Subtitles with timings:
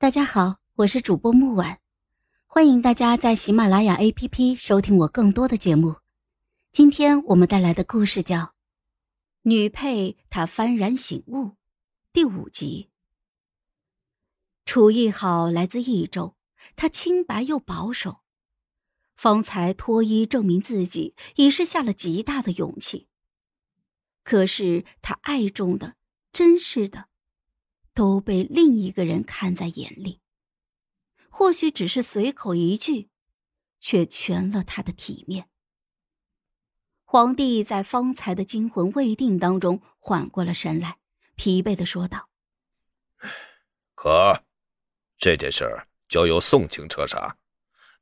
[0.00, 1.78] 大家好，我是主播木婉，
[2.46, 5.96] 欢迎大家在喜马拉雅 APP 收听我更多的节目。
[6.72, 8.38] 今天我们带来的故事叫
[9.42, 11.48] 《女配她幡然醒悟》
[12.14, 12.88] 第五集。
[14.64, 16.34] 楚艺好来自益州，
[16.74, 18.20] 他清白又保守，
[19.14, 23.06] 方才脱衣证明自己，已是下了极大的勇气。
[24.24, 25.96] 可是他爱重的、
[26.32, 27.09] 真是的。
[27.94, 30.20] 都被另一个人看在眼里。
[31.28, 33.08] 或许只是随口一句，
[33.78, 35.48] 却全了他的体面。
[37.04, 40.98] 皇帝在方才的惊魂未定当中缓过了神来，
[41.34, 42.28] 疲惫的说道
[43.94, 44.44] ：“可，
[45.18, 47.36] 这件事儿交由宋卿彻查，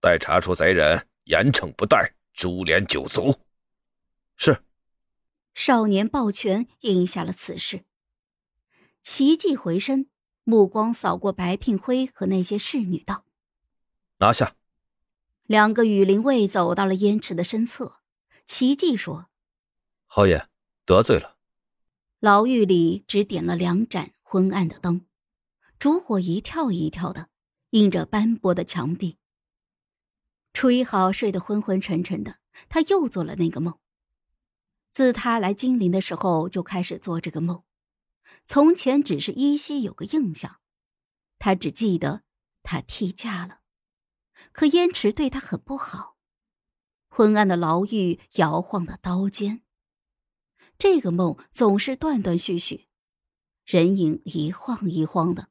[0.00, 3.40] 待查出贼人，严惩不贷，株连九族。”
[4.36, 4.62] 是。
[5.54, 7.84] 少年抱拳应下了此事。
[9.04, 10.08] 奇迹回身，
[10.44, 13.26] 目光扫过白聘辉和那些侍女，道
[14.18, 14.56] ：“拿下。”
[15.44, 18.00] 两个羽林卫走到了燕池的身侧。
[18.46, 19.26] 奇迹说
[20.08, 20.48] ：“侯爷
[20.86, 21.36] 得罪了。”
[22.18, 25.04] 牢狱里只点了两盏昏暗的灯，
[25.78, 27.28] 烛火一跳一跳的，
[27.70, 29.18] 映着斑驳的墙壁。
[30.54, 32.38] 楚一豪睡得昏昏沉沉的，
[32.70, 33.78] 他又做了那个梦。
[34.92, 37.62] 自他来金陵的时候就开始做这个梦。
[38.46, 40.60] 从前只是依稀有个印象，
[41.38, 42.22] 他只记得
[42.62, 43.60] 他替嫁了，
[44.52, 46.16] 可燕池对他很不好。
[47.08, 49.62] 昏暗的牢狱，摇晃的刀尖。
[50.76, 52.88] 这个梦总是断断续续，
[53.64, 55.48] 人影一晃一晃的，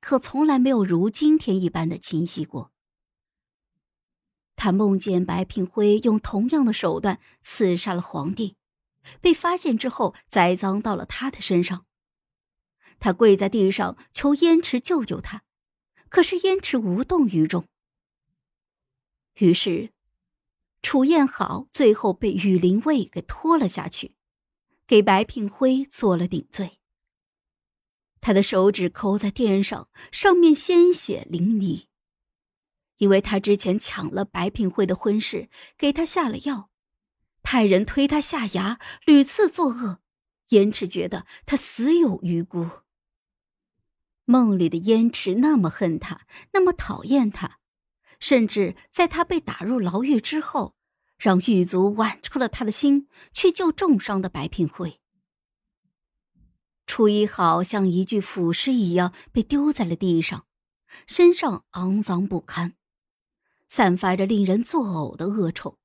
[0.00, 2.72] 可从来没有如今天一般的清晰过。
[4.54, 8.56] 他梦见白平辉用同样的手段刺杀了皇帝，
[9.20, 11.86] 被发现之后栽赃到了他的身上。
[13.00, 15.42] 他跪在地上求燕池救救他，
[16.08, 17.66] 可是燕池无动于衷。
[19.38, 19.90] 于是，
[20.82, 24.14] 楚燕好最后被羽林卫给拖了下去，
[24.86, 26.78] 给白聘辉做了顶罪。
[28.20, 31.86] 他的手指抠在垫上，上面鲜血淋漓，
[32.98, 36.68] 因为他之前抢了白聘辉的婚事，给他下了药，
[37.42, 40.00] 派人推他下崖，屡次作恶，
[40.50, 42.68] 燕池觉得他死有余辜。
[44.30, 46.20] 梦里的燕池那么恨他，
[46.52, 47.58] 那么讨厌他，
[48.20, 50.76] 甚至在他被打入牢狱之后，
[51.18, 55.00] 让狱卒剜出了他的心，去救重伤的白聘辉。
[56.86, 60.46] 楚一好像一具腐尸一样被丢在了地上，
[61.08, 62.74] 身上肮脏不堪，
[63.66, 65.76] 散发着令人作呕的恶臭。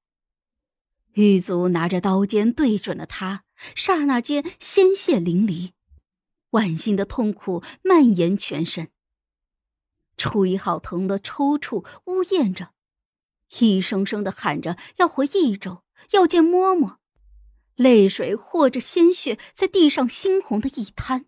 [1.14, 3.44] 狱卒拿着刀尖对准了他，
[3.76, 5.72] 刹那间鲜血淋漓。
[6.56, 8.90] 万幸的痛苦蔓延全身。
[10.18, 12.74] 楚一好疼得抽搐呜咽着，
[13.60, 16.96] 一声声的喊着要回益州，要见嬷嬷，
[17.76, 21.26] 泪水和着鲜血在地上猩红的一滩。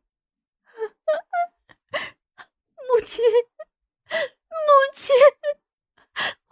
[2.88, 3.26] 母亲，
[4.10, 4.16] 母
[4.94, 5.14] 亲，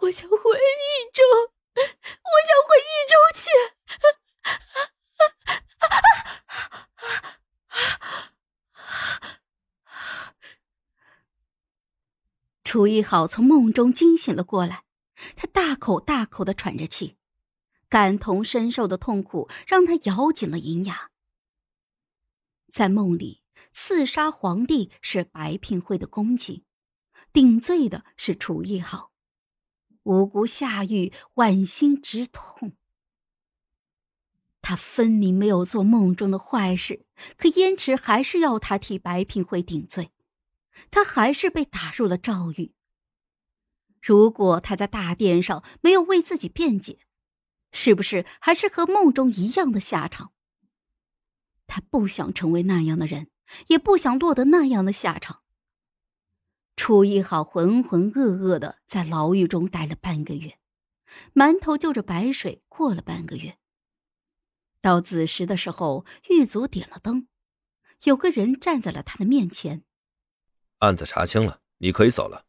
[0.00, 1.22] 我想回益州，
[1.74, 1.88] 我想
[2.68, 3.48] 回益州去。
[12.66, 14.82] 楚一好从梦中惊醒了过来，
[15.36, 17.16] 他大口大口的喘着气，
[17.88, 21.12] 感同身受的痛苦让他咬紧了银牙。
[22.68, 23.40] 在梦里，
[23.72, 26.64] 刺杀皇帝是白聘会的功绩，
[27.32, 29.12] 顶罪的是楚一好，
[30.02, 32.72] 无辜下狱，剜心直痛。
[34.60, 37.06] 他分明没有做梦中的坏事，
[37.36, 40.10] 可燕池还是要他替白聘会顶罪。
[40.90, 42.74] 他还是被打入了诏狱。
[44.02, 47.00] 如果他在大殿上没有为自己辩解，
[47.72, 50.32] 是不是还是和梦中一样的下场？
[51.66, 53.28] 他不想成为那样的人，
[53.66, 55.42] 也不想落得那样的下场。
[56.76, 60.58] 楚一好浑浑噩噩的在牢狱中待了半个月，
[61.34, 63.58] 馒头就着白水过了半个月。
[64.80, 67.26] 到子时的时候，狱卒点了灯，
[68.04, 69.84] 有个人站在了他的面前。
[70.78, 72.46] 案子查清了，你可以走了。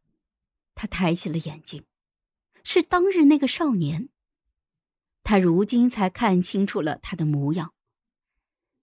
[0.76, 1.86] 他抬起了眼睛，
[2.64, 4.10] 是当日那个少年。
[5.24, 7.74] 他如今才看清楚了他的模样。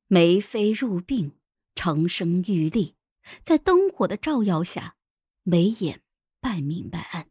[0.07, 1.33] 眉飞入鬓，
[1.75, 2.97] 长生玉立，
[3.43, 4.97] 在灯火的照耀下，
[5.43, 6.03] 眉眼
[6.41, 7.29] 半明半暗。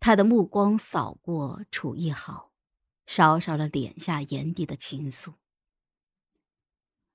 [0.00, 2.52] 他的目光扫过楚一豪，
[3.06, 5.34] 烧烧了脸下眼底的情愫。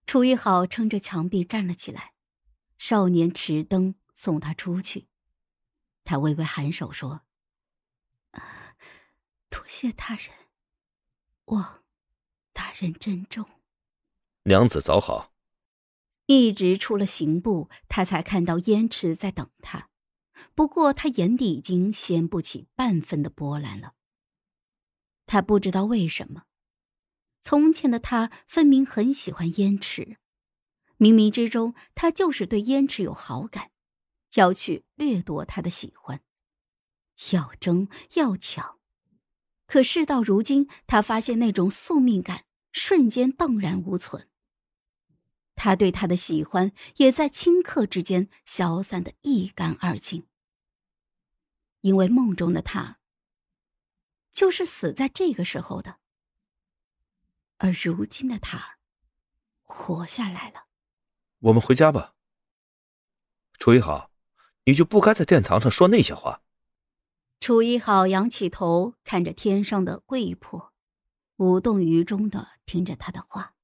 [0.06, 2.14] 楚一豪撑着墙壁站了起来。
[2.80, 5.08] 少年持灯送他出去。
[6.04, 7.22] 他微微颔首说
[9.52, 10.30] ：“多谢大人，
[11.46, 11.84] 望
[12.54, 13.48] 大人珍重。”
[14.46, 15.32] 娘子早好。
[16.26, 19.90] 一直出了刑部，他才看到燕池在等他。
[20.56, 23.94] 不过他眼底已经掀不起半分的波澜了。
[25.26, 26.46] 他不知道为什么，
[27.42, 30.18] 从前的他分明很喜欢燕池，
[31.00, 33.72] 冥冥之中他就是对燕池有好感，
[34.36, 36.22] 要去掠夺他的喜欢，
[37.32, 38.78] 要争要抢。
[39.66, 44.28] 可事到如今，他发现那种宿命感瞬间荡然无存。
[45.56, 50.28] 他对他的喜欢也在顷刻之间消散的一干二净。
[51.82, 53.00] 因为梦中的他，
[54.34, 56.00] 就是死在这个时候的，
[57.58, 58.80] 而如今的他，
[59.64, 60.69] 活下来了。
[61.40, 62.16] 我们回家吧。
[63.58, 64.12] 楚一好，
[64.66, 66.42] 你就不该在殿堂上说那些话。
[67.40, 70.74] 楚一好仰起头，看着天上的贵魄，
[71.38, 73.56] 无动于衷的听着他的话。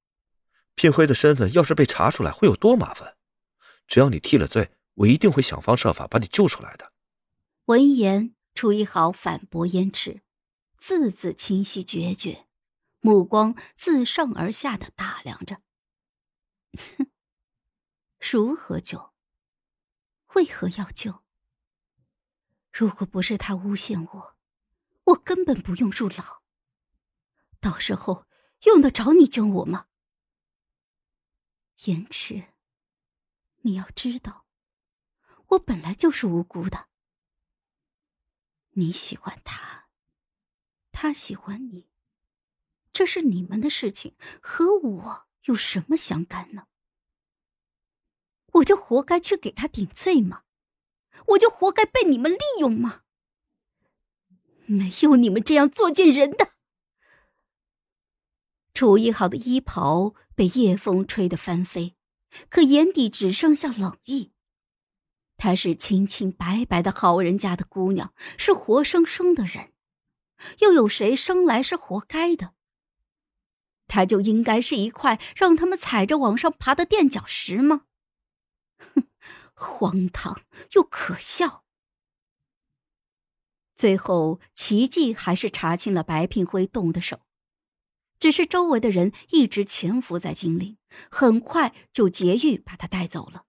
[0.74, 3.16] 聘辉的身份要是被查出来，会有多麻烦？
[3.86, 6.92] 只要你替了罪，我一定会想方设法把你救出来的。
[7.66, 10.22] 闻言，楚一好反驳燕池，
[10.78, 12.46] 字字清晰决绝，
[13.00, 15.58] 目光自上而下的打量着。
[16.98, 17.06] 哼，
[18.28, 19.12] 如何救？
[20.34, 21.22] 为何要救？
[22.72, 24.36] 如果不是他诬陷我，
[25.04, 26.42] 我根本不用入牢。
[27.60, 28.26] 到时候
[28.62, 29.86] 用得着你救我吗？
[31.84, 32.54] 延迟，
[33.58, 34.44] 你要知道，
[35.50, 36.88] 我本来就是无辜的。
[38.70, 39.88] 你喜欢他，
[40.90, 41.88] 他喜欢你，
[42.92, 46.66] 这是你们的事情，和我有什么相干呢？
[48.56, 50.42] 我就活该去给他顶罪吗？
[51.28, 53.02] 我就活该被你们利用吗？
[54.66, 56.52] 没有你们这样作贱人的。
[58.74, 61.96] 楚一豪的衣袍被夜风吹得翻飞，
[62.48, 64.32] 可眼底只剩下冷意。
[65.36, 69.72] 她是清清白白的好人家的姑娘，是活生生的人，
[70.60, 72.54] 又有谁生来是活该的？
[73.86, 77.84] 她就应该是一块让他们踩着往上爬的垫脚石吗？
[78.78, 79.08] 哼，
[79.54, 80.42] 荒唐
[80.72, 81.64] 又可笑。
[83.74, 87.20] 最后，奇迹还是查清了白聘辉动的手。
[88.18, 90.78] 只是周围的人一直潜伏在金陵，
[91.10, 93.44] 很快就劫狱把他带走了，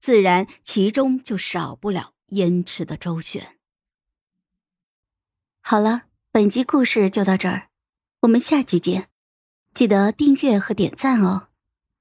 [0.00, 3.58] 自然其中就少不了燕池的周旋。
[5.60, 7.70] 好了，本集故事就到这儿，
[8.20, 9.10] 我们下集见，
[9.74, 11.48] 记得订阅和点赞哦。